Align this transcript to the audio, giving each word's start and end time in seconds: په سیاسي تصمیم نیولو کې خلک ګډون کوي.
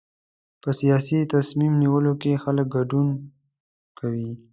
په 0.61 0.69
سیاسي 0.79 1.19
تصمیم 1.33 1.73
نیولو 1.81 2.13
کې 2.21 2.41
خلک 2.43 2.67
ګډون 2.75 3.07
کوي. 3.99 4.29